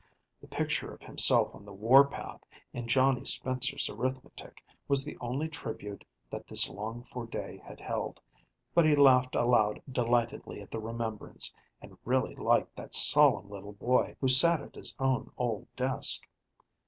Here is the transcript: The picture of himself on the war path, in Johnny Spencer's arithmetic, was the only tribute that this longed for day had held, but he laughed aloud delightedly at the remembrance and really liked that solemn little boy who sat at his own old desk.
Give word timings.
The 0.41 0.47
picture 0.47 0.91
of 0.91 1.01
himself 1.01 1.53
on 1.53 1.63
the 1.63 1.71
war 1.73 2.07
path, 2.07 2.43
in 2.73 2.87
Johnny 2.87 3.23
Spencer's 3.23 3.87
arithmetic, 3.87 4.63
was 4.87 5.05
the 5.05 5.15
only 5.21 5.47
tribute 5.47 6.03
that 6.31 6.47
this 6.47 6.67
longed 6.67 7.07
for 7.07 7.27
day 7.27 7.57
had 7.63 7.79
held, 7.79 8.19
but 8.73 8.83
he 8.83 8.95
laughed 8.95 9.35
aloud 9.35 9.79
delightedly 9.87 10.59
at 10.59 10.71
the 10.71 10.79
remembrance 10.79 11.53
and 11.83 11.99
really 12.03 12.33
liked 12.33 12.75
that 12.77 12.95
solemn 12.95 13.47
little 13.51 13.73
boy 13.73 14.15
who 14.19 14.27
sat 14.27 14.59
at 14.59 14.73
his 14.73 14.95
own 14.97 15.29
old 15.37 15.67
desk. 15.75 16.23